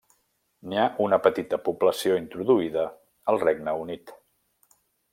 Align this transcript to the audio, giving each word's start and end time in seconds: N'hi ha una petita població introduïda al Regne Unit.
N'hi 0.71 0.79
ha 0.83 0.85
una 1.07 1.19
petita 1.25 1.59
població 1.69 2.17
introduïda 2.23 2.89
al 3.35 3.41
Regne 3.47 3.79
Unit. 3.87 4.19